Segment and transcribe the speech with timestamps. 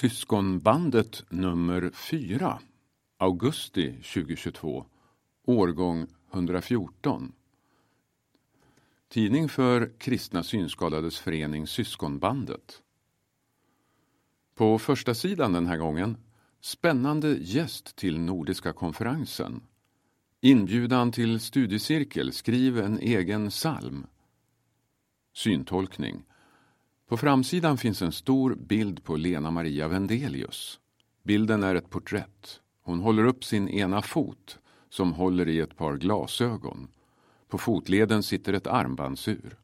[0.00, 2.58] Syskonbandet nummer 4,
[3.18, 4.86] augusti 2022,
[5.46, 7.32] årgång 114.
[9.08, 12.82] Tidning för Kristna Synskadades Förening Syskonbandet.
[14.54, 16.16] På första sidan den här gången
[16.60, 19.60] Spännande gäst till Nordiska konferensen.
[20.40, 24.06] Inbjudan till studiecirkel, skriv en egen psalm.
[25.34, 26.22] Syntolkning.
[27.08, 30.80] På framsidan finns en stor bild på Lena Maria Vendelius.
[31.22, 32.60] Bilden är ett porträtt.
[32.82, 34.58] Hon håller upp sin ena fot
[34.88, 36.88] som håller i ett par glasögon.
[37.48, 39.56] På fotleden sitter ett armbandsur.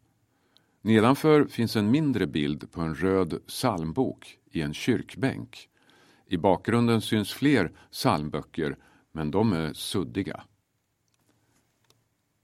[0.80, 5.68] Nedanför finns en mindre bild på en röd psalmbok i en kyrkbänk.
[6.26, 8.76] I bakgrunden syns fler psalmböcker,
[9.12, 10.44] men de är suddiga.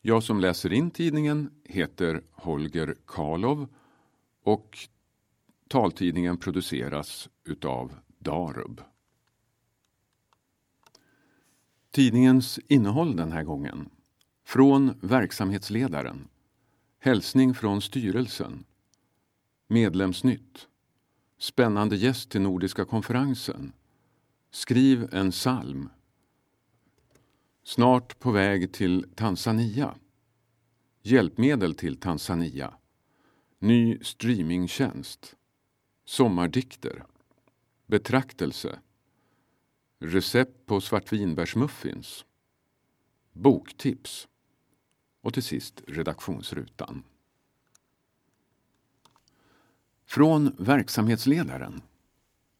[0.02, 3.68] Jag som läser in tidningen heter Holger Karlov
[4.42, 4.78] och
[5.68, 8.80] taltidningen produceras utav Darub.
[11.90, 13.90] Tidningens innehåll den här gången.
[14.44, 16.28] Från verksamhetsledaren.
[17.00, 18.64] Hälsning från styrelsen.
[19.66, 20.68] Medlemsnytt.
[21.38, 23.72] Spännande gäst till Nordiska konferensen.
[24.50, 25.88] Skriv en psalm.
[27.64, 29.94] Snart på väg till Tanzania.
[31.02, 32.74] Hjälpmedel till Tanzania.
[33.58, 35.36] Ny streamingtjänst.
[36.08, 37.04] Sommardikter.
[37.86, 38.78] Betraktelse.
[39.98, 42.24] Recept på svartvinbärsmuffins.
[43.32, 44.28] Boktips.
[45.20, 47.02] Och till sist redaktionsrutan.
[50.06, 51.82] Från verksamhetsledaren.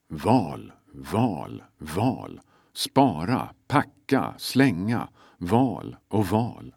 [0.09, 2.41] Val, val, val.
[2.73, 5.09] Spara, packa, slänga.
[5.39, 6.75] Val och val.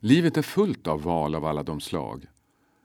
[0.00, 2.26] Livet är fullt av val av alla de slag.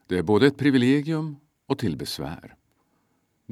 [0.06, 2.56] Det är både ett privilegium och till besvär.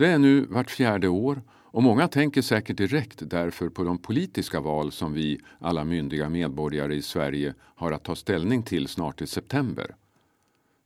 [0.01, 4.61] Det är nu vart fjärde år och många tänker säkert direkt därför på de politiska
[4.61, 9.27] val som vi, alla myndiga medborgare i Sverige, har att ta ställning till snart i
[9.27, 9.97] september.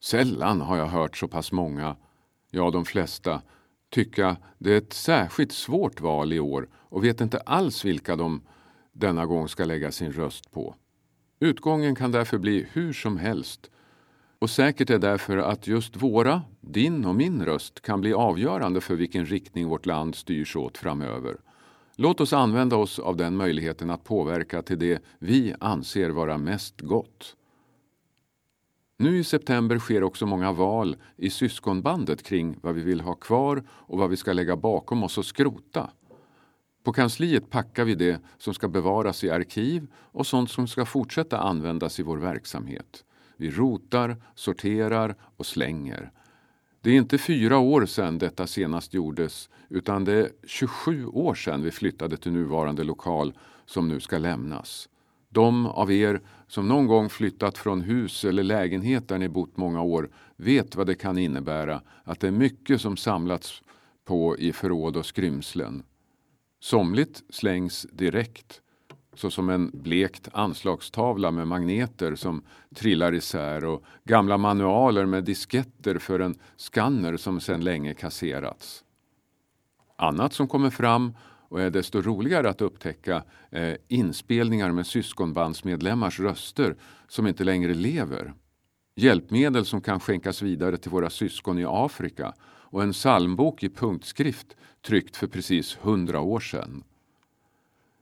[0.03, 1.97] Sällan har jag hört så pass många,
[2.51, 3.43] ja de flesta,
[3.91, 8.43] tycka det är ett särskilt svårt val i år och vet inte alls vilka de
[8.93, 10.75] denna gång ska lägga sin röst på.
[11.41, 13.71] Utgången kan därför bli hur som helst
[14.45, 18.95] och säkert är därför att just våra, din och min röst kan bli avgörande för
[18.95, 21.37] vilken riktning vårt land styrs åt framöver.
[21.97, 26.81] Låt oss använda oss av den möjligheten att påverka till det vi anser vara mest
[26.81, 27.37] gott.
[28.99, 33.63] Nu i september sker också många val i syskonbandet kring vad vi vill ha kvar
[33.71, 35.91] och vad vi ska lägga bakom oss och skrota.
[36.83, 41.39] På kansliet packar vi det som ska bevaras i arkiv och sånt som ska fortsätta
[41.39, 43.05] användas i vår verksamhet.
[43.37, 46.11] Vi rotar, sorterar och slänger.
[46.81, 51.63] Det är inte fyra år sedan detta senast gjordes utan det är 27 år sedan
[51.63, 53.33] vi flyttade till nuvarande lokal
[53.67, 54.89] som nu ska lämnas.
[55.29, 59.83] De av er som någon gång flyttat från hus eller lägenhet där ni bott många
[59.83, 63.63] år vet vad det kan innebära att det är mycket som samlats
[64.05, 65.83] på i förråd och skrymslen.
[66.61, 68.61] Somligt slängs direkt
[69.19, 72.43] såsom en blekt anslagstavla med magneter som
[72.75, 78.85] trillar isär och gamla manualer med disketter för en skanner som sedan länge kasserats.
[79.97, 81.13] Annat som kommer fram
[81.49, 86.77] och är desto roligare att upptäcka är inspelningar med syskonbandsmedlemmars röster
[87.09, 88.35] som inte längre lever.
[88.97, 94.57] Hjälpmedel som kan skänkas vidare till våra syskon i Afrika och en psalmbok i punktskrift
[94.87, 96.85] tryckt för precis hundra år sedan.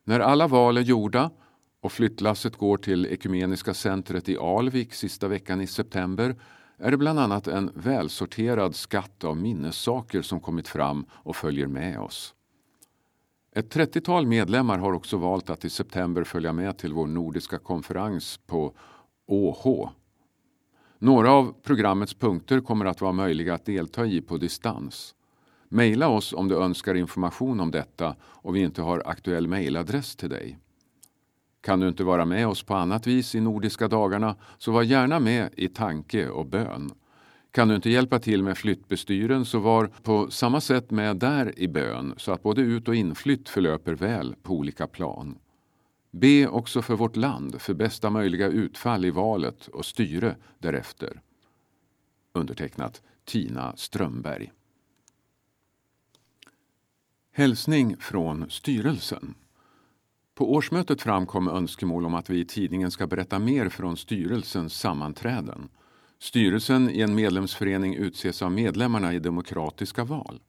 [0.05, 1.31] När alla val är gjorda
[1.81, 6.37] och flyttlasset går till Ekumeniska centret i Alvik sista veckan i september
[6.79, 11.99] är det bland annat en välsorterad skatt av minnessaker som kommit fram och följer med
[11.99, 12.35] oss.
[13.55, 18.41] Ett 30-tal medlemmar har också valt att i september följa med till vår nordiska konferens
[18.47, 18.75] på
[19.27, 19.91] ÅH.
[20.99, 25.15] Några av programmets punkter kommer att vara möjliga att delta i på distans.
[25.73, 30.29] Maila oss om du önskar information om detta och vi inte har aktuell mailadress till
[30.29, 30.59] dig.
[31.61, 35.21] Kan du inte vara med oss på annat vis i Nordiska dagarna så var gärna
[35.21, 36.91] med i tanke och bön.
[37.51, 41.69] Kan du inte hjälpa till med flyttbestyren så var på samma sätt med där i
[41.69, 45.39] bön så att både ut och inflytt förlöper väl på olika plan.
[46.11, 51.21] Be också för vårt land för bästa möjliga utfall i valet och styre därefter.
[52.33, 54.53] Undertecknat Tina Strömberg.
[57.35, 59.35] Hälsning från styrelsen.
[60.35, 65.69] På årsmötet framkom önskemål om att vi i tidningen ska berätta mer från styrelsens sammanträden.
[66.19, 70.41] Styrelsen i en medlemsförening utses av medlemmarna i demokratiska val.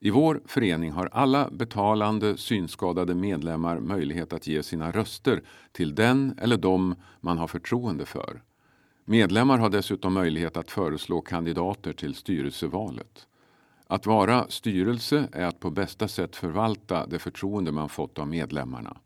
[0.00, 5.42] I vår förening har alla betalande synskadade medlemmar möjlighet att ge sina röster
[5.72, 8.42] till den eller dem man har förtroende för.
[9.04, 13.26] Medlemmar har dessutom möjlighet att föreslå kandidater till styrelsevalet.
[13.92, 18.96] Att vara styrelse är att på bästa sätt förvalta det förtroende man fått av medlemmarna.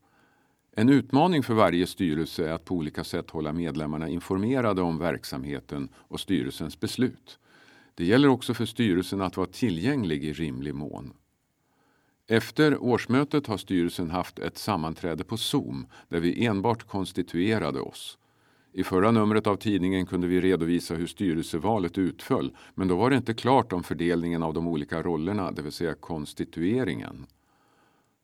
[0.73, 5.89] En utmaning för varje styrelse är att på olika sätt hålla medlemmarna informerade om verksamheten
[5.95, 7.39] och styrelsens beslut.
[7.95, 11.13] Det gäller också för styrelsen att vara tillgänglig i rimlig mån.
[12.27, 18.19] Efter årsmötet har styrelsen haft ett sammanträde på Zoom där vi enbart konstituerade oss.
[18.79, 23.17] I förra numret av tidningen kunde vi redovisa hur styrelsevalet utföll men då var det
[23.17, 27.27] inte klart om fördelningen av de olika rollerna, det vill säga konstitueringen.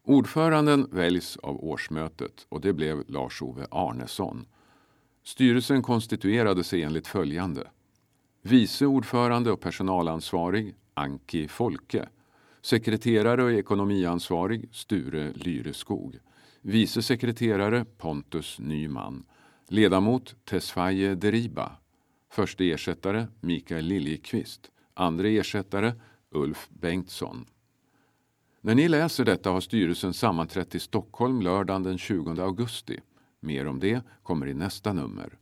[0.05, 4.47] Ordföranden väljs av årsmötet och det blev Lars-Ove Arnesson.
[5.25, 7.71] Styrelsen konstituerade sig enligt följande.
[8.43, 12.09] Vice ordförande och personalansvarig Anki Folke.
[12.63, 16.19] Sekreterare och ekonomiansvarig Sture Lyreskog.
[16.61, 19.25] Vice sekreterare Pontus Nyman.
[19.73, 21.73] Ledamot Tesfaye Deriba.
[22.31, 24.71] Förste ersättare Mikael Liljekvist.
[24.95, 25.93] Andra ersättare
[26.31, 27.47] Ulf Bengtsson.
[28.61, 33.01] När ni läser detta har styrelsen sammanträtt i Stockholm lördagen den 20 augusti.
[33.41, 35.39] Mer om det kommer i nästa nummer.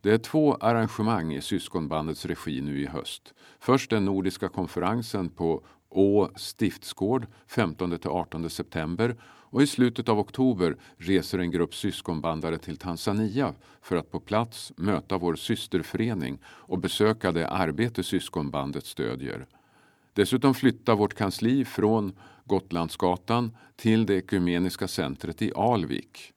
[0.00, 3.34] Det är två arrangemang i syskonbandets regi nu i höst.
[3.58, 9.16] Först den nordiska konferensen på Å stiftsgård 15-18 september
[9.50, 14.72] och i slutet av oktober reser en grupp syskonbandare till Tanzania för att på plats
[14.76, 19.46] möta vår systerförening och besöka det arbete syskonbandet stödjer.
[20.12, 22.12] Dessutom flyttar vårt kansli från
[22.44, 26.32] Gotlandsgatan till det ekumeniska centret i Alvik.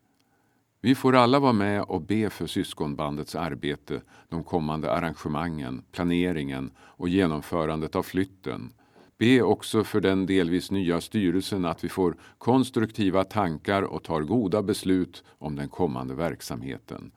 [0.81, 7.09] Vi får alla vara med och be för syskonbandets arbete, de kommande arrangemangen, planeringen och
[7.09, 8.73] genomförandet av flytten.
[9.21, 14.63] Be också för den delvis nya styrelsen att vi får konstruktiva tankar och tar goda
[14.63, 17.11] beslut om den kommande verksamheten.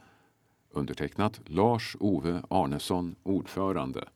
[0.70, 4.08] Undertecknat Lars-Ove Arnesson, ordförande.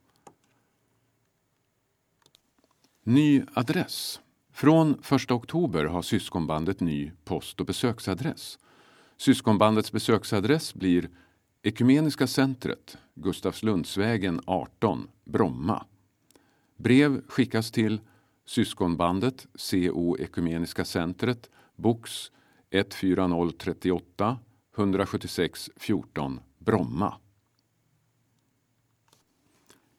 [3.03, 4.21] Ny adress.
[4.53, 8.59] Från 1 oktober har syskonbandet ny post och besöksadress.
[9.17, 11.11] Syskonbandets besöksadress blir
[11.63, 15.85] Ekumeniska centret, Gustavslundsvägen 18, Bromma.
[16.79, 18.01] Brev skickas till
[18.45, 22.33] Syskonbandet, CO Ekumeniska centret, box
[22.71, 24.39] 14038
[24.77, 27.15] 176 14, Bromma.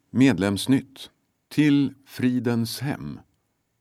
[0.10, 1.12] Medlemsnytt.
[1.48, 3.20] Till Fridens hem.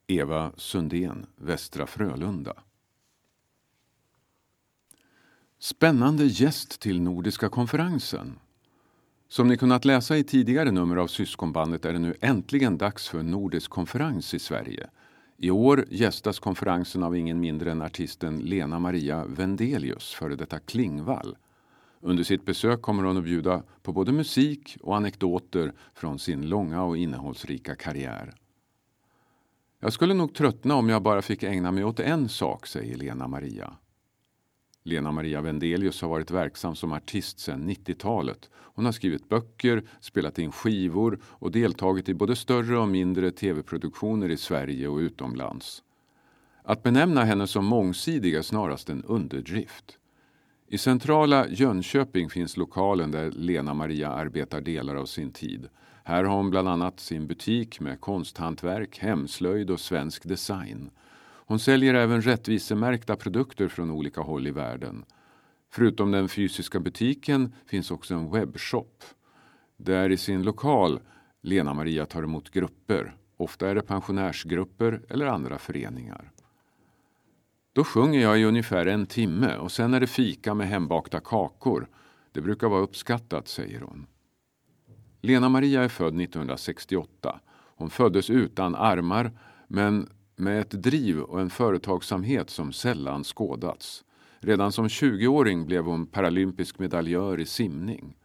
[0.06, 2.62] Eva Sundén, Västra Frölunda.
[5.58, 8.38] Spännande gäst till Nordiska konferensen.
[9.30, 13.18] Som ni kunnat läsa i tidigare nummer av Syskonbandet är det nu äntligen dags för
[13.18, 14.88] en nordisk konferens i Sverige.
[15.36, 21.36] I år gästas konferensen av ingen mindre än artisten Lena Maria Vendelius, före detta Klingvall.
[22.00, 26.82] Under sitt besök kommer hon att bjuda på både musik och anekdoter från sin långa
[26.82, 28.34] och innehållsrika karriär.
[29.80, 33.28] Jag skulle nog tröttna om jag bara fick ägna mig åt en sak, säger Lena
[33.28, 33.76] Maria.
[34.88, 38.50] Lena Maria Vendelius har varit verksam som artist sedan 90-talet.
[38.54, 44.28] Hon har skrivit böcker, spelat in skivor och deltagit i både större och mindre tv-produktioner
[44.28, 45.82] i Sverige och utomlands.
[46.62, 49.98] Att benämna henne som mångsidig är snarast en underdrift.
[50.68, 55.68] I centrala Jönköping finns lokalen där Lena Maria arbetar delar av sin tid.
[56.04, 60.90] Här har hon bland annat sin butik med konsthantverk, hemslöjd och svensk design.
[61.48, 65.04] Hon säljer även rättvisemärkta produkter från olika håll i världen.
[65.70, 69.04] Förutom den fysiska butiken finns också en webbshop.
[69.76, 71.00] Där i sin lokal
[71.42, 73.16] Lena Maria tar emot grupper.
[73.36, 76.32] Ofta är det pensionärsgrupper eller andra föreningar.
[77.72, 81.88] Då sjunger jag i ungefär en timme och sen är det fika med hembakta kakor.
[82.32, 84.06] Det brukar vara uppskattat, säger hon.
[85.20, 87.40] Lena Maria är född 1968.
[87.76, 89.32] Hon föddes utan armar
[89.68, 94.04] men med ett driv och en företagsamhet som sällan skådats.
[94.40, 98.16] Redan som 20-åring blev hon paralympisk medaljör i simning.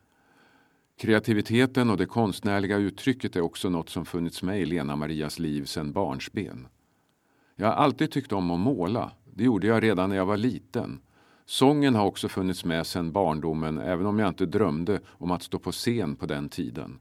[0.98, 5.66] Kreativiteten och det konstnärliga uttrycket är också något som funnits med i Lena Marias liv
[5.66, 6.68] sedan barnsben.
[7.56, 9.12] Jag har alltid tyckt om att måla.
[9.34, 11.00] Det gjorde jag redan när jag var liten.
[11.46, 15.60] Sången har också funnits med sedan barndomen även om jag inte drömde om att stå
[15.60, 17.00] på scen på den tiden.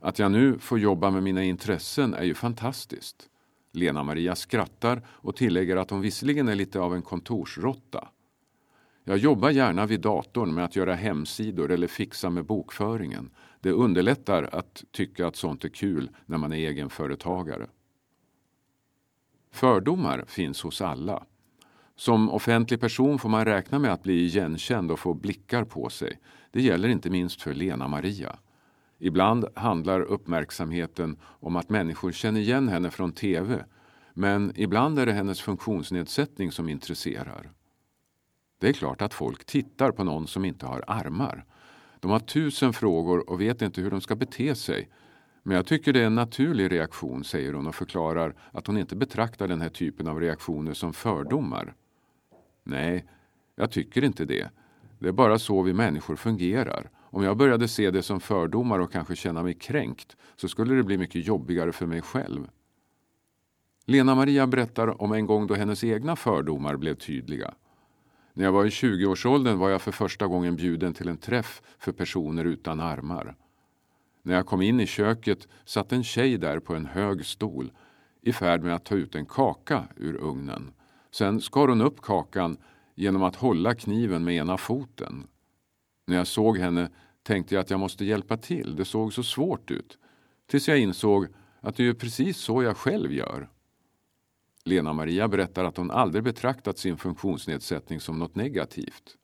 [0.00, 3.28] Att jag nu får jobba med mina intressen är ju fantastiskt.
[3.72, 8.08] Lena-Maria skrattar och tillägger att hon visserligen är lite av en kontorsrotta.
[9.04, 13.30] Jag jobbar gärna vid datorn med att göra hemsidor eller fixa med bokföringen.
[13.60, 17.66] Det underlättar att tycka att sånt är kul när man är egenföretagare.
[19.50, 21.24] Fördomar finns hos alla.
[21.96, 26.18] Som offentlig person får man räkna med att bli igenkänd och få blickar på sig.
[26.50, 28.38] Det gäller inte minst för Lena Maria.
[29.04, 33.64] Ibland handlar uppmärksamheten om att människor känner igen henne från TV
[34.14, 37.50] men ibland är det hennes funktionsnedsättning som intresserar.
[38.58, 41.44] Det är klart att folk tittar på någon som inte har armar.
[42.00, 44.88] De har tusen frågor och vet inte hur de ska bete sig.
[45.42, 48.96] Men jag tycker det är en naturlig reaktion, säger hon och förklarar att hon inte
[48.96, 51.74] betraktar den här typen av reaktioner som fördomar.
[52.64, 53.04] Nej,
[53.56, 54.50] jag tycker inte det.
[54.98, 56.90] Det är bara så vi människor fungerar.
[57.14, 60.82] Om jag började se det som fördomar och kanske känna mig kränkt så skulle det
[60.82, 62.48] bli mycket jobbigare för mig själv.
[63.86, 67.54] Lena Maria berättar om en gång då hennes egna fördomar blev tydliga.
[68.34, 71.92] När jag var i 20-årsåldern var jag för första gången bjuden till en träff för
[71.92, 73.36] personer utan armar.
[74.22, 77.72] När jag kom in i köket satt en tjej där på en hög stol
[78.20, 80.72] i färd med att ta ut en kaka ur ugnen.
[81.10, 82.56] Sen skar hon upp kakan
[82.94, 85.26] genom att hålla kniven med ena foten.
[86.06, 86.90] När jag såg henne
[87.22, 88.76] tänkte jag att jag måste hjälpa till.
[88.76, 89.98] Det såg så svårt ut.
[90.46, 91.26] Tills jag insåg
[91.60, 93.48] att det är precis så jag själv gör.
[94.64, 99.16] Lena-Maria berättar att hon aldrig betraktat sin funktionsnedsättning som något negativt.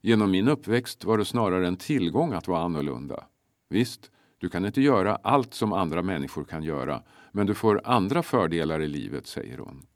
[0.00, 3.24] Genom min uppväxt var det snarare en tillgång att vara annorlunda.
[3.68, 7.02] Visst, du kan inte göra allt som andra människor kan göra,
[7.32, 9.86] men du får andra fördelar i livet, säger hon.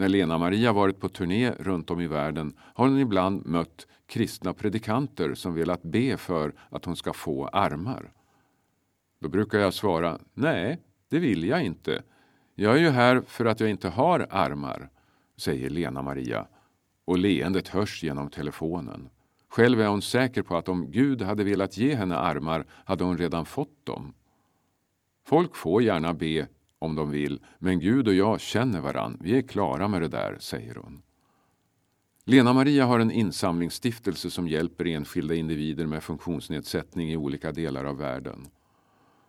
[0.00, 5.34] När Lena-Maria varit på turné runt om i världen har hon ibland mött kristna predikanter
[5.34, 8.12] som velat be för att hon ska få armar.
[9.20, 10.78] Då brukar jag svara, nej,
[11.08, 12.02] det vill jag inte.
[12.54, 14.90] Jag är ju här för att jag inte har armar,
[15.36, 16.46] säger Lena-Maria
[17.04, 19.08] och leendet hörs genom telefonen.
[19.48, 23.18] Själv är hon säker på att om Gud hade velat ge henne armar hade hon
[23.18, 24.14] redan fått dem.
[25.26, 26.48] Folk får gärna be
[26.80, 29.16] om de vill, men Gud och jag känner varann.
[29.20, 31.02] Vi är klara med det där, säger hon.
[32.24, 37.98] Lena Maria har en insamlingsstiftelse som hjälper enskilda individer med funktionsnedsättning i olika delar av
[37.98, 38.46] världen.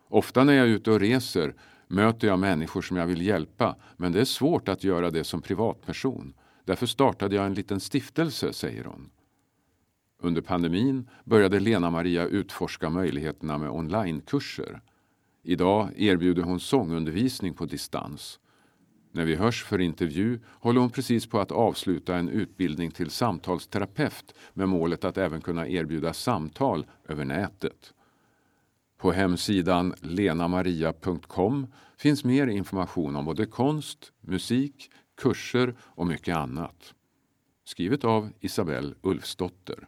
[0.10, 1.56] Ofta när jag är ute och reser
[1.88, 5.42] möter jag människor som jag vill hjälpa, men det är svårt att göra det som
[5.42, 6.34] privatperson.
[6.66, 9.10] Därför startade jag en liten stiftelse, säger hon.
[10.24, 14.82] Under pandemin började Lena-Maria utforska möjligheterna med onlinekurser.
[15.44, 18.40] Idag erbjuder hon sångundervisning på distans.
[19.12, 24.36] När vi hörs för intervju håller hon precis på att avsluta en utbildning till samtalsterapeut
[24.54, 27.94] med målet att även kunna erbjuda samtal över nätet.
[28.98, 31.68] På hemsidan lenamaria.com
[31.98, 36.94] finns mer information om både konst, musik, kurser och mycket annat.
[37.64, 39.88] Skrivet av Isabelle Ulfsdotter.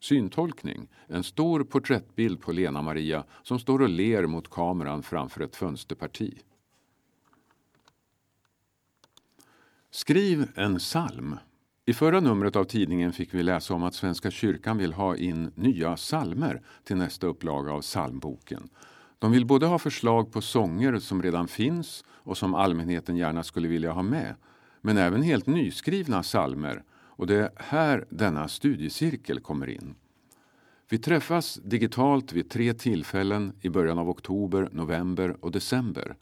[0.00, 6.38] Syntolkning, en stor porträttbild på Lena-Maria som står och ler mot kameran framför ett fönsterparti.
[9.90, 11.38] Skriv en psalm.
[11.86, 15.52] I förra numret av tidningen fick vi läsa om att Svenska kyrkan vill ha in
[15.54, 18.68] nya salmer till nästa upplaga av psalmboken.
[19.18, 23.68] De vill både ha förslag på sånger som redan finns och som allmänheten gärna skulle
[23.68, 24.34] vilja ha med,
[24.80, 26.82] men även helt nyskrivna salmer
[27.16, 29.94] och det är här denna studiecirkel kommer in.
[30.88, 36.16] Vi träffas digitalt vid tre tillfällen i början av oktober, november och december.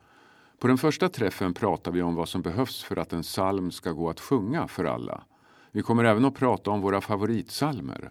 [0.58, 3.92] På den första träffen pratar vi om vad som behövs för att en psalm ska
[3.92, 5.24] gå att sjunga för alla.
[5.72, 8.10] Vi kommer även att prata om våra favoritsalmer.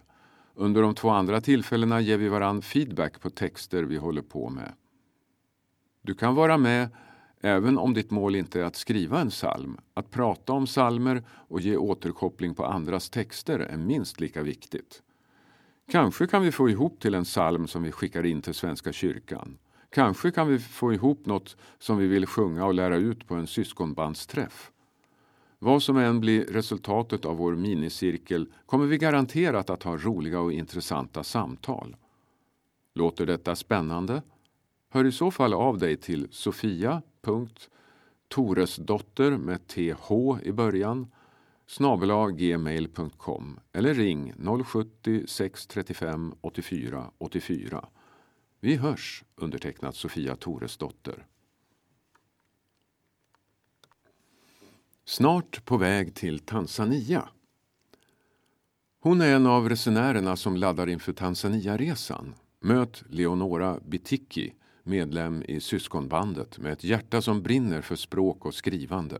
[0.54, 4.72] Under de två andra tillfällena ger vi varann feedback på texter vi håller på med.
[6.02, 6.88] Du kan vara med
[7.44, 9.76] även om ditt mål inte är att skriva en psalm.
[9.94, 15.02] Att prata om psalmer och ge återkoppling på andras texter är minst lika viktigt.
[15.90, 19.58] Kanske kan vi få ihop till en psalm som vi skickar in till Svenska kyrkan.
[19.90, 23.46] Kanske kan vi få ihop något som vi vill sjunga och lära ut på en
[23.46, 24.70] syskonbandsträff.
[25.58, 30.52] Vad som än blir resultatet av vår minicirkel kommer vi garanterat att ha roliga och
[30.52, 31.96] intressanta samtal.
[32.94, 34.22] Låter detta spännande?
[34.90, 37.02] Hör i så fall av dig till Sofia
[38.28, 40.12] Toresdotter med th
[40.42, 41.06] i början
[41.66, 44.32] snabelaggmail.com eller ring
[44.64, 47.88] 070 635 84 84.
[48.60, 51.26] Vi hörs, undertecknat Sofia Toresdotter.
[55.04, 57.28] Snart på väg till Tanzania.
[59.00, 62.34] Hon är en av resenärerna som laddar inför Tanzania-resan.
[62.60, 64.54] Möt Leonora Bitiki,
[64.84, 69.18] medlem i syskonbandet med ett hjärta som brinner för språk och skrivande.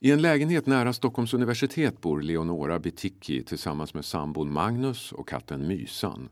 [0.00, 5.68] I en lägenhet nära Stockholms universitet bor Leonora Biticki tillsammans med sambon Magnus och katten
[5.68, 6.28] Mysan.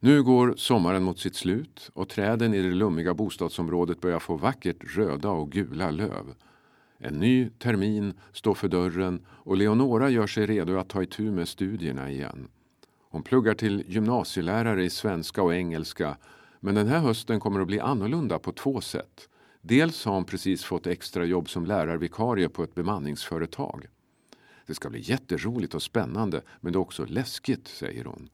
[0.00, 4.96] Nu går sommaren mot sitt slut och träden i det lummiga bostadsområdet börjar få vackert
[4.96, 6.34] röda och gula löv.
[6.98, 11.48] En ny termin står för dörren och Leonora gör sig redo att ta itu med
[11.48, 12.48] studierna igen.
[13.10, 16.16] Hon pluggar till gymnasielärare i svenska och engelska
[16.64, 19.28] men den här hösten kommer att bli annorlunda på två sätt.
[19.60, 23.86] Dels har hon precis fått extra jobb som lärarvikarie på ett bemanningsföretag.
[24.66, 28.28] Det ska bli jätteroligt och spännande men det är också läskigt, säger hon.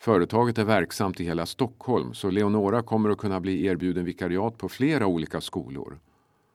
[0.00, 4.68] Företaget är verksamt i hela Stockholm så Leonora kommer att kunna bli erbjuden vikariat på
[4.68, 5.98] flera olika skolor.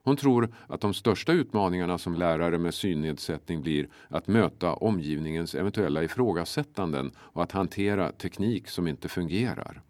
[0.03, 6.03] Hon tror att de största utmaningarna som lärare med synnedsättning blir att möta omgivningens eventuella
[6.03, 9.81] ifrågasättanden och att hantera teknik som inte fungerar.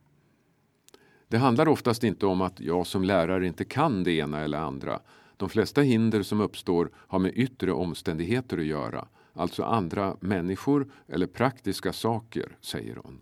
[1.34, 5.00] Det handlar oftast inte om att jag som lärare inte kan det ena eller andra.
[5.38, 11.28] De flesta hinder som uppstår har med yttre omständigheter att göra, alltså andra människor eller
[11.28, 13.22] praktiska saker, säger hon.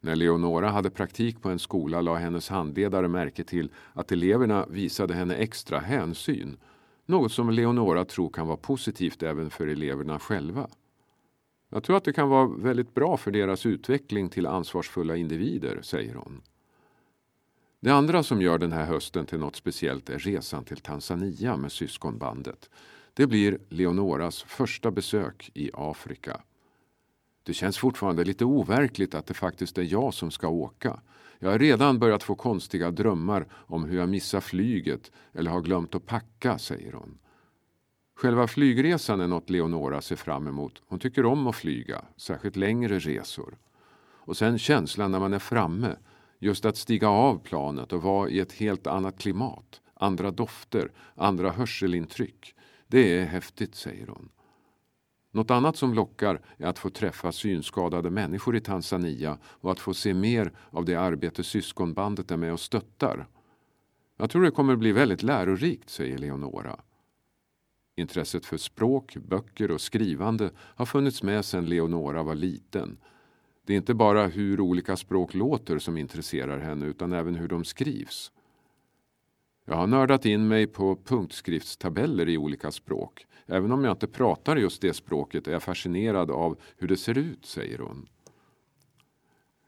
[0.00, 5.14] När Leonora hade praktik på en skola la hennes handledare märke till att eleverna visade
[5.14, 6.56] henne extra hänsyn.
[7.06, 10.68] Något som Leonora tror kan vara positivt även för eleverna själva.
[11.70, 16.14] Jag tror att det kan vara väldigt bra för deras utveckling till ansvarsfulla individer, säger
[16.14, 16.42] hon.
[17.86, 21.72] Det andra som gör den här hösten till något speciellt är resan till Tanzania med
[21.72, 22.70] syskonbandet.
[23.14, 26.40] Det blir Leonoras första besök i Afrika.
[27.42, 31.00] Det känns fortfarande lite overkligt att det faktiskt är jag som ska åka.
[31.38, 35.94] Jag har redan börjat få konstiga drömmar om hur jag missar flyget eller har glömt
[35.94, 37.18] att packa, säger hon.
[38.16, 40.82] Själva flygresan är något Leonora ser fram emot.
[40.86, 43.58] Hon tycker om att flyga, särskilt längre resor.
[44.00, 45.96] Och sen känslan när man är framme,
[46.38, 51.50] just att stiga av planet och vara i ett helt annat klimat, andra dofter, andra
[51.50, 52.54] hörselintryck.
[52.86, 54.28] Det är häftigt, säger hon.
[55.30, 59.94] Något annat som lockar är att få träffa synskadade människor i Tanzania och att få
[59.94, 63.26] se mer av det arbete syskonbandet är med och stöttar.
[64.16, 66.80] Jag tror det kommer bli väldigt lärorikt, säger Leonora.
[67.96, 72.98] Intresset för språk, böcker och skrivande har funnits med sedan Leonora var liten.
[73.66, 77.64] Det är inte bara hur olika språk låter som intresserar henne utan även hur de
[77.64, 78.32] skrivs.
[79.64, 83.26] Jag har nördat in mig på punktskriftstabeller i olika språk.
[83.46, 87.18] Även om jag inte pratar just det språket är jag fascinerad av hur det ser
[87.18, 88.08] ut, säger hon.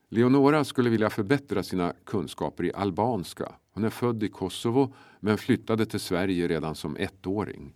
[0.08, 3.52] Leonora skulle vilja förbättra sina kunskaper i albanska.
[3.72, 7.74] Hon är född i Kosovo men flyttade till Sverige redan som ettåring.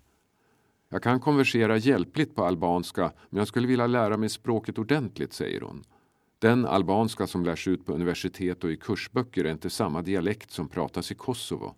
[0.89, 5.61] Jag kan konversera hjälpligt på albanska men jag skulle vilja lära mig språket ordentligt, säger
[5.61, 5.85] hon.
[6.43, 10.69] Den albanska som lärs ut på universitet och i kursböcker är inte samma dialekt som
[10.69, 11.75] pratas i Kosovo.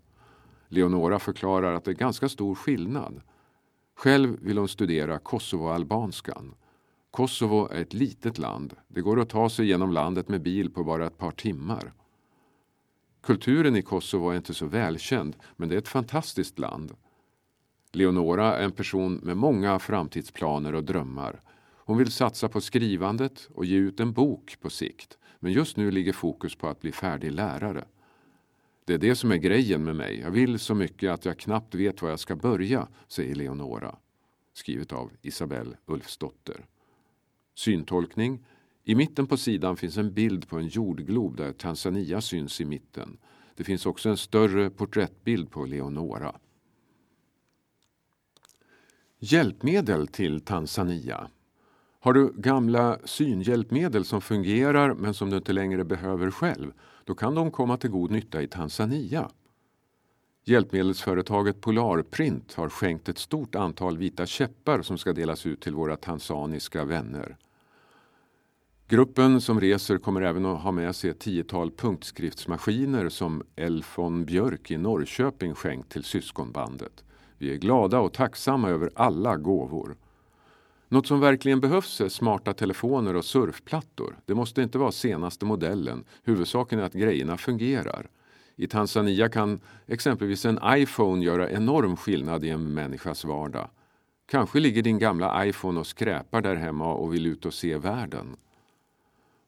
[0.69, 3.21] Leonora förklarar att det är ganska stor skillnad.
[3.97, 6.55] Själv vill hon studera kosovoalbanskan.
[7.11, 8.75] Kosovo är ett litet land.
[8.89, 11.93] Det går att ta sig genom landet med bil på bara ett par timmar.
[13.23, 16.95] Kulturen i Kosovo är inte så välkänd, men det är ett fantastiskt land.
[17.93, 21.41] Leonora är en person med många framtidsplaner och drömmar.
[21.87, 25.91] Hon vill satsa på skrivandet och ge ut en bok på sikt, men just nu
[25.91, 27.85] ligger fokus på att bli färdig lärare.
[28.85, 30.21] Det är det som är grejen med mig.
[30.21, 33.97] Jag vill så mycket att jag knappt vet var jag ska börja, säger Leonora.
[34.53, 36.67] Skrivet av Isabelle Ulfsdotter.
[37.55, 38.47] Syntolkning.
[38.85, 43.19] I mitten på sidan finns en bild på en jordglob där Tanzania syns i mitten.
[43.55, 46.35] Det finns också en större porträttbild på Leonora.
[49.19, 51.31] Hjälpmedel till Tanzania.
[52.05, 56.73] Har du gamla synhjälpmedel som fungerar men som du inte längre behöver själv
[57.05, 59.31] då kan de komma till god nytta i Tanzania.
[60.45, 65.97] Hjälpmedelsföretaget Polarprint har skänkt ett stort antal vita käppar som ska delas ut till våra
[65.97, 67.37] tanzaniska vänner.
[68.89, 74.71] Gruppen som reser kommer även att ha med sig ett tiotal punktskriftsmaskiner som Elfon Björk
[74.71, 77.05] i Norrköping skänkt till syskonbandet.
[77.39, 79.97] Vi är glada och tacksamma över alla gåvor.
[80.95, 84.17] Något som verkligen behövs är smarta telefoner och surfplattor.
[84.27, 86.05] Det måste inte vara senaste modellen.
[86.23, 88.11] Huvudsaken är att grejerna fungerar.
[88.57, 93.69] I Tanzania kan exempelvis en iPhone göra enorm skillnad i en människas vardag.
[94.27, 98.37] Kanske ligger din gamla iPhone och skräpar där hemma och vill ut och se världen.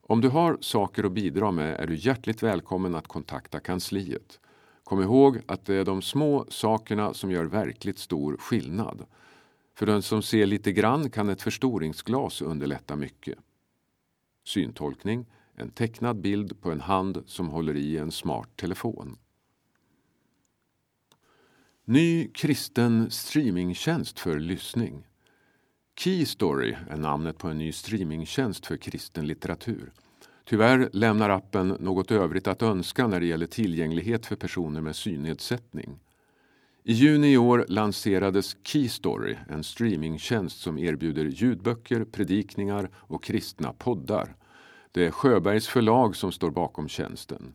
[0.01, 4.41] Om du har saker att bidra med är du hjärtligt välkommen att kontakta kansliet.
[4.85, 9.07] Kom ihåg att det är de små sakerna som gör verkligt stor skillnad.
[9.77, 13.39] För den som ser lite grann kan ett förstoringsglas underlätta mycket.
[14.45, 19.19] Syntolkning, en tecknad bild på en hand som håller i en smart telefon.
[21.85, 25.07] Ny kristen streamingtjänst för lyssning.
[25.99, 29.93] Keystory är namnet på en ny streamingtjänst för kristen litteratur.
[30.45, 35.99] Tyvärr lämnar appen något övrigt att önska när det gäller tillgänglighet för personer med synnedsättning.
[36.89, 44.37] I juni i år lanserades Keystory, en streamingtjänst som erbjuder ljudböcker, predikningar och kristna poddar.
[44.93, 47.55] Det är Sjöbergs förlag som står bakom tjänsten.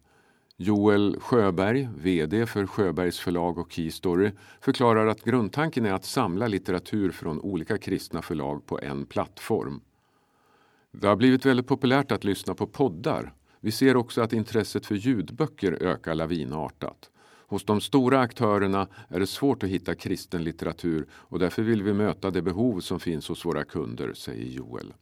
[0.57, 7.11] Joel Sjöberg, VD för Sjöbergs förlag och Keystory, förklarar att grundtanken är att samla litteratur
[7.11, 9.81] från olika kristna förlag på en plattform.
[10.91, 13.33] Det har blivit väldigt populärt att lyssna på poddar.
[13.59, 17.10] Vi ser också att intresset för ljudböcker ökar lavinartat.
[17.51, 21.93] Hos de stora aktörerna är det svårt att hitta kristen litteratur och därför vill vi
[21.93, 24.93] möta det behov som finns hos våra kunder, säger Joel.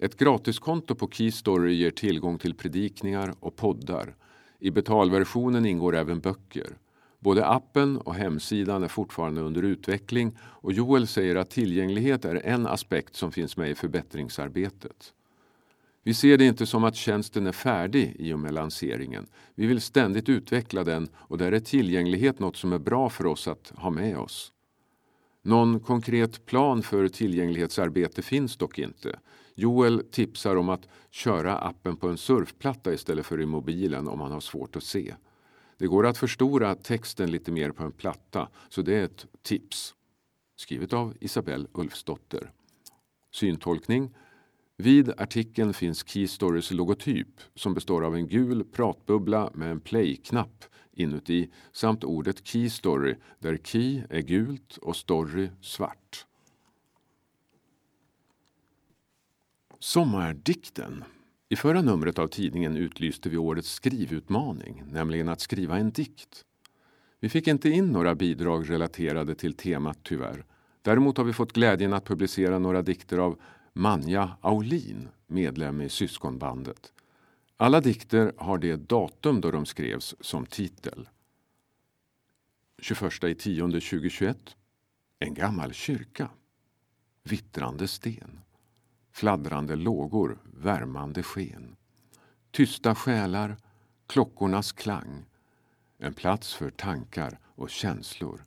[0.00, 4.16] Ett gratiskonto på Keystory ger tillgång till predikningar och poddar.
[4.58, 6.78] I betalversionen ingår även böcker.
[7.18, 12.66] Både appen och hemsidan är fortfarande under utveckling och Joel säger att tillgänglighet är en
[12.66, 15.12] aspekt som finns med i förbättringsarbetet.
[16.06, 19.26] Vi ser det inte som att tjänsten är färdig i och med lanseringen.
[19.54, 23.48] Vi vill ständigt utveckla den och där är tillgänglighet något som är bra för oss
[23.48, 24.52] att ha med oss.
[25.42, 29.18] Någon konkret plan för tillgänglighetsarbete finns dock inte.
[29.54, 34.32] Joel tipsar om att köra appen på en surfplatta istället för i mobilen om man
[34.32, 35.14] har svårt att se.
[35.78, 39.94] Det går att förstora texten lite mer på en platta, så det är ett tips.
[40.56, 42.50] Skrivet av Isabelle Ulfsdotter.
[43.30, 44.10] Syntolkning.
[44.78, 51.50] Vid artikeln finns Keystorys logotyp som består av en gul pratbubbla med en play-knapp inuti
[51.72, 56.26] samt ordet Keystory där key är gult och story svart.
[59.78, 61.04] Sommardikten.
[61.48, 66.44] I förra numret av tidningen utlyste vi årets skrivutmaning, nämligen att skriva en dikt.
[67.20, 70.44] Vi fick inte in några bidrag relaterade till temat tyvärr.
[70.82, 73.40] Däremot har vi fått glädjen att publicera några dikter av
[73.78, 76.92] Manja Aulin, medlem i syskonbandet.
[77.56, 81.08] Alla dikter har det datum då de skrevs som titel.
[82.78, 84.56] 21 i 10 2021
[85.18, 86.28] En gammal kyrka.
[87.22, 88.40] Vittrande sten
[89.16, 91.76] fladdrande lågor, värmande sken.
[92.50, 93.56] Tysta själar,
[94.06, 95.24] klockornas klang.
[95.98, 98.44] En plats för tankar och känslor.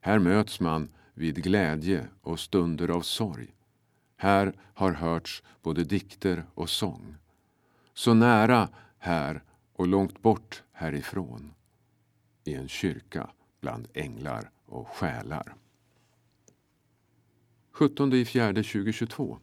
[0.00, 3.54] Här möts man vid glädje och stunder av sorg.
[4.22, 7.16] Här har hörts både dikter och sång.
[7.94, 11.54] Så nära här och långt bort härifrån.
[12.44, 13.30] I en kyrka
[13.60, 15.54] bland änglar och själar.
[17.70, 19.38] 17 i fjärde 2022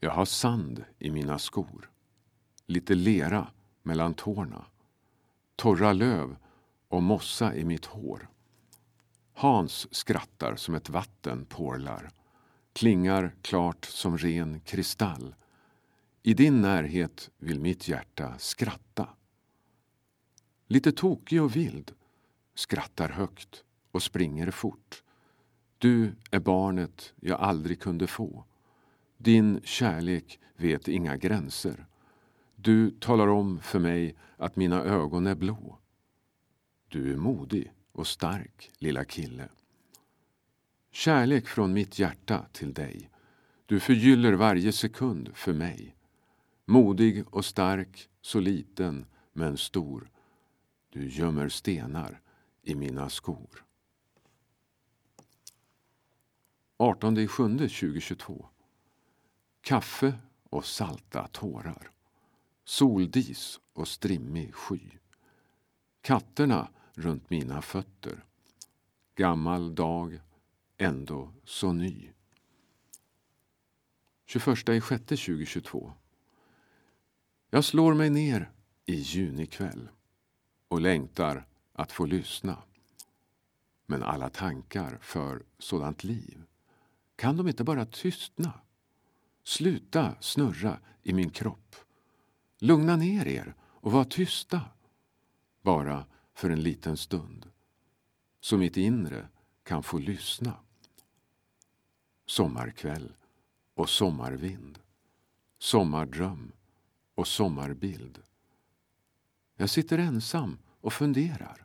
[0.00, 1.90] Jag har sand i mina skor,
[2.66, 3.46] lite lera
[3.82, 4.64] mellan tårna,
[5.56, 6.36] torra löv
[6.88, 8.28] och mossa i mitt hår.
[9.40, 12.10] Hans skrattar som ett vatten porlar,
[12.72, 15.34] klingar klart som ren kristall.
[16.22, 19.08] I din närhet vill mitt hjärta skratta.
[20.66, 21.92] Lite tokig och vild,
[22.54, 25.02] skrattar högt och springer fort.
[25.78, 28.44] Du är barnet jag aldrig kunde få.
[29.16, 31.86] Din kärlek vet inga gränser.
[32.56, 35.78] Du talar om för mig att mina ögon är blå.
[36.88, 39.48] Du är modig och stark, lilla kille.
[40.90, 43.10] Kärlek från mitt hjärta till dig.
[43.66, 45.96] Du förgyller varje sekund för mig.
[46.64, 50.10] Modig och stark, så liten men stor.
[50.90, 52.20] Du gömmer stenar
[52.62, 53.64] i mina skor.
[56.76, 58.46] 18 7 2022
[59.60, 60.14] Kaffe
[60.50, 61.90] och salta tårar.
[62.64, 64.80] Soldis och strimmig sky.
[66.02, 66.68] Katterna
[67.00, 68.24] runt mina fötter.
[69.14, 70.20] Gammal dag,
[70.78, 72.10] ändå så ny.
[74.26, 75.92] 21 i 6 2022.
[77.50, 78.50] Jag slår mig ner
[78.86, 79.88] i junikväll
[80.68, 82.62] och längtar att få lyssna.
[83.86, 86.42] Men alla tankar för sådant liv,
[87.16, 88.52] kan de inte bara tystna?
[89.44, 91.76] Sluta snurra i min kropp.
[92.58, 94.60] Lugna ner er och var tysta.
[95.62, 96.06] Bara
[96.40, 97.50] för en liten stund.
[98.40, 99.28] Så mitt inre
[99.62, 100.54] kan få lyssna.
[102.26, 103.12] Sommarkväll
[103.74, 104.78] och sommarvind.
[105.58, 106.52] Sommardröm
[107.14, 108.22] och sommarbild.
[109.56, 111.64] Jag sitter ensam och funderar.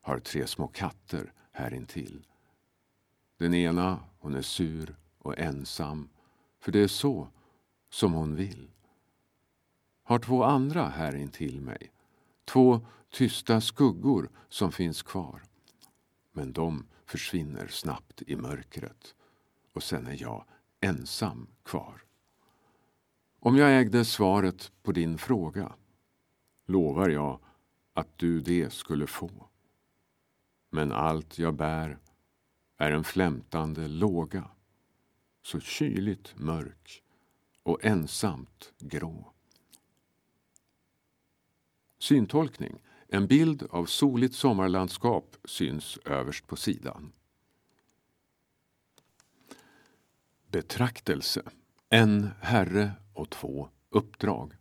[0.00, 2.26] Har tre små katter här intill.
[3.36, 6.08] Den ena, hon är sur och ensam
[6.60, 7.28] för det är så
[7.90, 8.70] som hon vill.
[10.02, 11.92] Har två andra här intill mig,
[12.44, 15.42] två tysta skuggor som finns kvar.
[16.32, 19.14] Men de försvinner snabbt i mörkret
[19.72, 20.44] och sen är jag
[20.80, 22.02] ensam kvar.
[23.40, 25.72] Om jag ägde svaret på din fråga
[26.66, 27.40] lovar jag
[27.92, 29.48] att du det skulle få.
[30.70, 31.98] Men allt jag bär
[32.76, 34.50] är en flämtande låga
[35.42, 37.02] så kyligt mörk
[37.62, 39.32] och ensamt grå.
[41.98, 42.82] Syntolkning.
[43.10, 47.12] En bild av soligt sommarlandskap syns överst på sidan.
[50.50, 51.42] Betraktelse.
[51.88, 54.52] En herre och två uppdrag.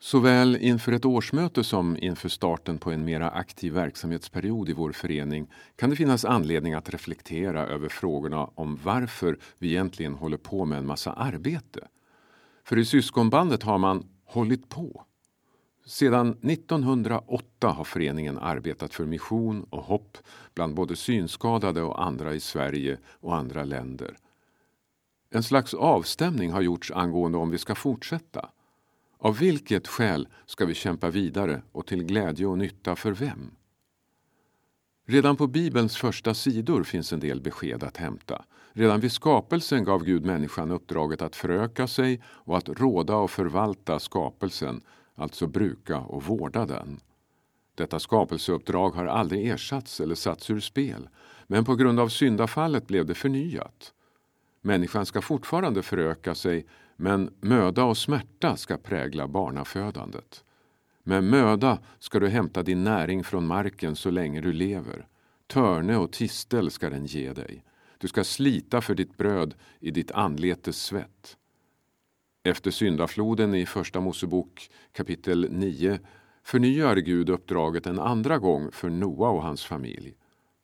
[0.00, 5.50] Såväl inför ett årsmöte som inför starten på en mera aktiv verksamhetsperiod i vår förening
[5.76, 10.78] kan det finnas anledning att reflektera över frågorna om varför vi egentligen håller på med
[10.78, 11.88] en massa arbete.
[12.64, 15.04] För i syskonbandet har man hållit på.
[15.88, 20.18] Sedan 1908 har föreningen arbetat för mission och hopp
[20.54, 24.16] bland både synskadade och andra i Sverige och andra länder.
[25.30, 28.48] En slags avstämning har gjorts angående om vi ska fortsätta.
[29.18, 33.50] Av vilket skäl ska vi kämpa vidare och till glädje och nytta för vem?
[35.06, 38.44] Redan på Bibelns första sidor finns en del besked att hämta.
[38.72, 43.98] Redan vid skapelsen gav Gud människan uppdraget att föröka sig och att råda och förvalta
[43.98, 44.80] skapelsen,
[45.18, 47.00] alltså bruka och vårda den.
[47.74, 51.08] Detta skapelseuppdrag har aldrig ersatts eller satts ur spel,
[51.46, 53.92] men på grund av syndafallet blev det förnyat.
[54.60, 60.44] Människan ska fortfarande föröka sig men möda och smärta ska prägla barnafödandet.
[61.02, 65.06] Med möda ska du hämta din näring från marken så länge du lever.
[65.46, 67.64] Törne och tistel ska den ge dig.
[67.98, 71.37] Du ska slita för ditt bröd i ditt anletes svett.
[72.48, 75.98] Efter syndafloden i Första Mosebok kapitel 9
[76.44, 80.14] förnyar Gud uppdraget en andra gång för Noa och hans familj.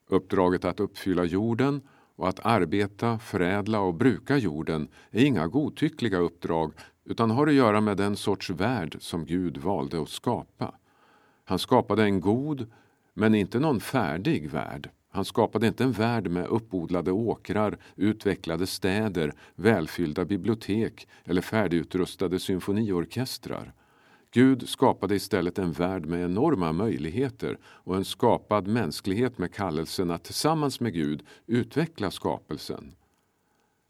[0.08, 1.80] Uppdraget att uppfylla jorden
[2.16, 6.72] och att arbeta, förädla och bruka jorden är inga godtyckliga uppdrag
[7.04, 10.74] utan har att göra med den sorts värld som Gud valde att skapa.
[11.44, 12.66] Han skapade en god,
[13.14, 14.90] men inte någon färdig värld.
[15.14, 23.72] Han skapade inte en värld med uppodlade åkrar, utvecklade städer, välfyllda bibliotek eller färdigutrustade symfoniorkestrar.
[24.30, 30.24] Gud skapade istället en värld med enorma möjligheter och en skapad mänsklighet med kallelsen att
[30.24, 32.94] tillsammans med Gud utveckla skapelsen.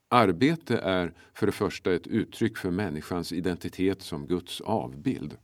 [0.08, 5.36] Arbete är för det första ett uttryck för människans identitet som Guds avbild.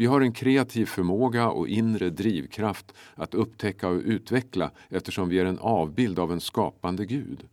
[0.00, 5.44] Vi har en kreativ förmåga och inre drivkraft att upptäcka och utveckla eftersom vi är
[5.44, 7.48] en avbild av en skapande Gud.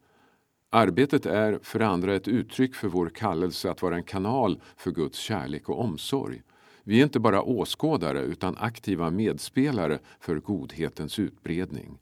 [0.70, 5.20] Arbetet är för andra ett uttryck för vår kallelse att vara en kanal för Guds
[5.20, 6.42] kärlek och omsorg.
[6.84, 11.98] Vi är inte bara åskådare utan aktiva medspelare för godhetens utbredning.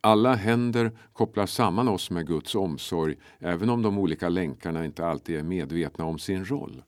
[0.00, 5.36] Alla händer kopplar samman oss med Guds omsorg även om de olika länkarna inte alltid
[5.36, 6.82] är medvetna om sin roll.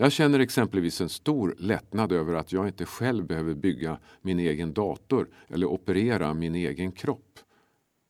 [0.00, 4.72] Jag känner exempelvis en stor lättnad över att jag inte själv behöver bygga min egen
[4.72, 7.38] dator eller operera min egen kropp.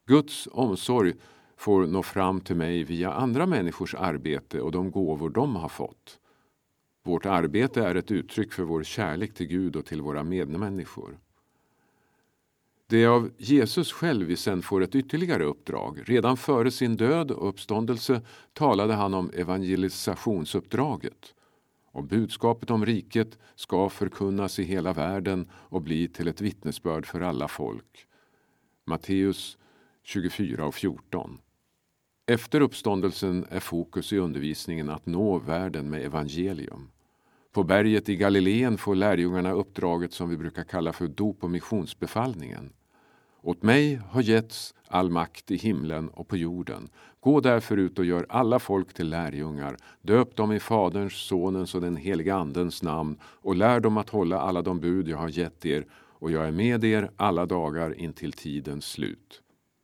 [0.06, 1.14] Guds omsorg
[1.56, 6.18] får nå fram till mig via andra människors arbete och de gåvor de har fått.
[7.02, 11.18] Vårt arbete är ett uttryck för vår kärlek till Gud och till våra medmänniskor.
[12.86, 16.02] Det är av Jesus själv vi sen får ett ytterligare uppdrag.
[16.04, 18.22] Redan före sin död och uppståndelse
[18.52, 21.34] talade han om evangelisationsuppdraget.
[21.92, 27.20] Och budskapet om riket ska förkunnas i hela världen och bli till ett vittnesbörd för
[27.20, 28.06] alla folk.
[28.86, 29.58] Matteus
[30.02, 31.38] 24 och 14.
[32.26, 36.90] Efter uppståndelsen är fokus i undervisningen att nå världen med evangelium.
[37.52, 42.72] På berget i Galileen får lärjungarna uppdraget som vi brukar kalla för dop och missionsbefallningen.
[43.42, 46.88] Åt mig har getts all makt i himlen och på jorden.
[47.20, 49.76] Gå därför ut och gör alla folk till lärjungar.
[50.02, 54.40] Döp dem i Faderns, Sonens och den helige Andens namn och lär dem att hålla
[54.40, 58.32] alla de bud jag har gett er och jag är med er alla dagar intill
[58.32, 59.42] tidens slut.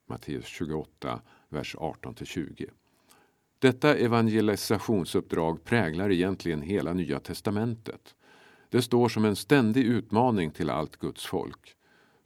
[0.09, 2.69] Matteus 28, vers 18-20.
[3.59, 8.15] Detta evangelisationsuppdrag präglar egentligen hela Nya testamentet.
[8.69, 11.76] Det står som en ständig utmaning till allt Guds folk.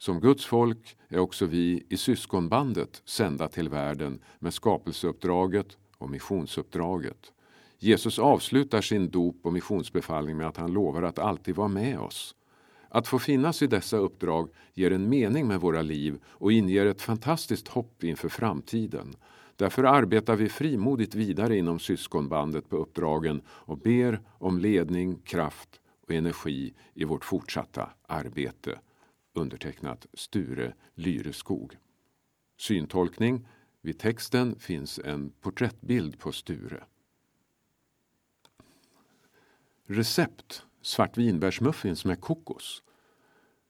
[0.01, 7.31] Som Guds folk är också vi i syskonbandet sända till världen med skapelseuppdraget och missionsuppdraget.
[7.79, 12.35] Jesus avslutar sin dop och missionsbefallning med att han lovar att alltid vara med oss.
[12.89, 17.01] Att få finnas i dessa uppdrag ger en mening med våra liv och inger ett
[17.01, 19.15] fantastiskt hopp inför framtiden.
[19.55, 26.11] Därför arbetar vi frimodigt vidare inom syskonbandet på uppdragen och ber om ledning, kraft och
[26.11, 28.79] energi i vårt fortsatta arbete.
[29.33, 31.77] Undertecknat Sture Lyreskog.
[32.57, 33.47] Syntolkning
[33.81, 36.83] Vid texten finns en porträttbild på Sture.
[39.85, 42.83] Recept svartvinbärsmuffins med kokos.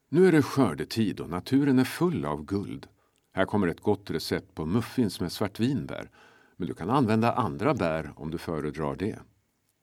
[0.09, 2.87] Nu är det skördetid och naturen är full av guld.
[3.31, 6.09] Här kommer ett gott recept på muffins med svartvinbär.
[6.55, 9.19] Men du kan använda andra bär om du föredrar det.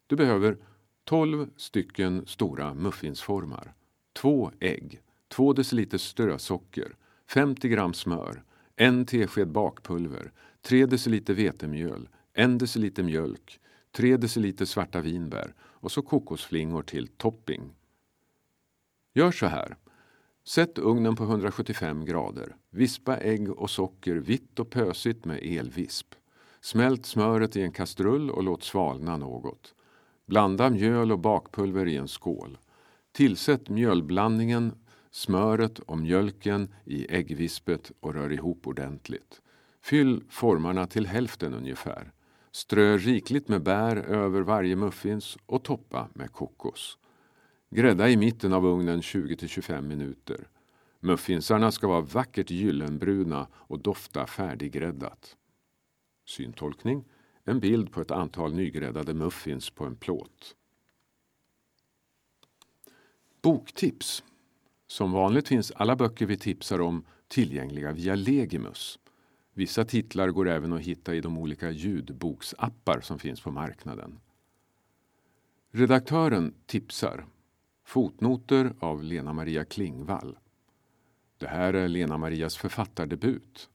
[0.06, 0.58] Du behöver
[1.04, 3.74] 12 stycken stora muffinsformar,
[4.12, 8.42] 2 ägg, 2 deciliter strösocker, 50 gram smör,
[8.76, 13.60] 1 tesked bakpulver, 3 deciliter vetemjöl, 1 deciliter mjölk,
[13.92, 17.74] 3 deciliter svarta vinbär och så kokosflingor till topping.
[19.14, 19.76] Gör så här.
[20.44, 22.56] Sätt ugnen på 175 grader.
[22.70, 26.14] Vispa ägg och socker vitt och pösigt med elvisp.
[26.60, 29.74] Smält smöret i en kastrull och låt svalna något.
[30.26, 32.58] Blanda mjöl och bakpulver i en skål.
[33.12, 34.72] Tillsätt mjölblandningen,
[35.10, 39.42] smöret och mjölken i äggvispet och rör ihop ordentligt.
[39.80, 42.12] Fyll formarna till hälften ungefär.
[42.50, 46.98] Strö rikligt med bär över varje muffins och toppa med kokos.
[47.70, 50.48] Grädda i mitten av ugnen 20-25 minuter.
[51.00, 55.36] Muffinsarna ska vara vackert gyllenbruna och dofta färdiggräddat.
[56.26, 57.04] Syntolkning.
[57.44, 60.56] En bild på ett antal nygräddade muffins på en plåt.
[63.42, 64.22] Boktips.
[64.90, 68.98] Som vanligt finns alla böcker vi tipsar om tillgängliga via Legimus.
[69.54, 74.18] Vissa titlar går även att hitta i de olika ljudboksappar som finns på marknaden.
[75.70, 77.26] Redaktören tipsar.
[77.84, 80.38] Fotnoter av Lena Maria Klingvall.
[81.38, 83.68] Det här är Lena Marias författardebut.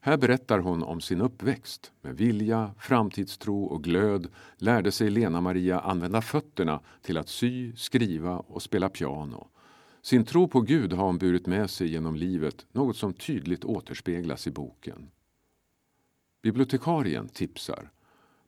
[0.00, 1.92] Här berättar hon om sin uppväxt.
[2.00, 8.38] Med vilja, framtidstro och glöd lärde sig Lena Maria använda fötterna till att sy, skriva
[8.38, 9.48] och spela piano.
[10.06, 14.46] Sin tro på Gud har hon burit med sig genom livet, något som tydligt återspeglas
[14.46, 15.10] i boken.
[16.42, 17.90] Bibliotekarien tipsar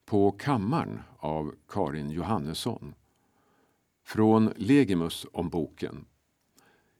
[0.05, 2.95] På kammaren av Karin Johannesson.
[4.05, 6.05] Från Legimus om boken.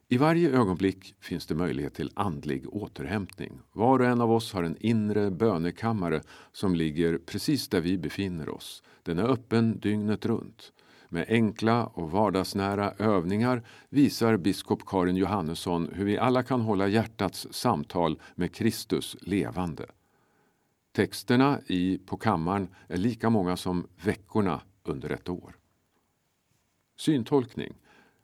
[0.09, 3.61] I varje ögonblick finns det möjlighet till andlig återhämtning.
[3.73, 8.49] Var och en av oss har en inre bönekammare som ligger precis där vi befinner
[8.49, 8.83] oss.
[9.03, 10.73] Den är öppen dygnet runt.
[11.09, 17.47] Med enkla och vardagsnära övningar visar biskop Karin Johannesson hur vi alla kan hålla hjärtats
[17.51, 19.87] samtal med Kristus levande.
[20.93, 25.57] Texterna i På kammaren är lika många som veckorna under ett år.
[26.97, 27.75] Syntolkning.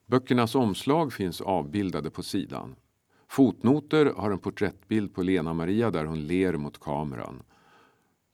[0.06, 2.76] Böckernas omslag finns avbildade på sidan.
[3.28, 7.42] Fotnoter har en porträttbild på Lena Maria där hon ler mot kameran.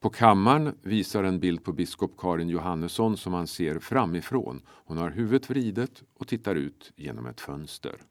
[0.01, 4.63] På kammaren visar en bild på biskop Karin Johannesson som man ser framifrån.
[4.67, 8.03] Hon har huvudet vridet och tittar ut genom ett fönster.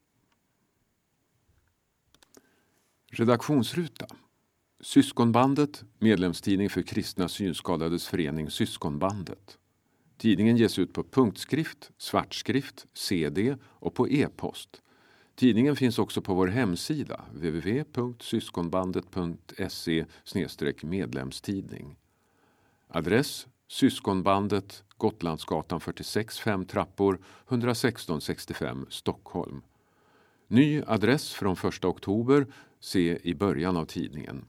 [3.12, 4.08] Redaktionsruta.
[4.82, 9.58] Syskonbandet, medlemstidning för kristna synskadades förening Syskonbandet.
[10.18, 14.82] Tidningen ges ut på punktskrift, svartskrift, CD och på e-post.
[15.40, 20.06] Tidningen finns också på vår hemsida www.syskonbandet.se
[20.84, 21.96] medlemstidning.
[22.88, 29.62] Adress Syskonbandet Gotlandsgatan 46 5 trappor 116 65 Stockholm.
[30.48, 32.48] Ny adress från 1 oktober
[32.80, 34.46] se i början av tidningen.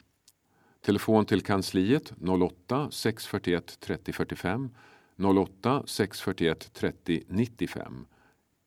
[0.80, 4.70] Telefon till kansliet 08 641 30 45
[5.16, 8.06] 08 641 30 95.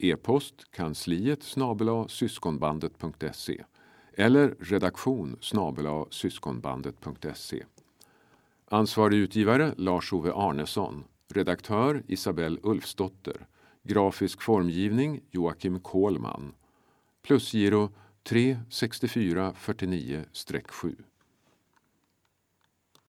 [0.04, 3.64] E-post kansliet snabela syskonbandet.se
[4.14, 7.64] eller redaktion snabela syskonbandet.se.
[8.66, 11.04] Ansvarig utgivare Lars-Ove Arnesson.
[11.28, 13.48] Redaktör Isabelle Ulfsdotter.
[13.84, 16.54] Grafisk formgivning Joakim Kohlman.
[17.22, 17.90] Plusgiro
[18.24, 20.26] 3 64 49
[20.72, 20.96] 7.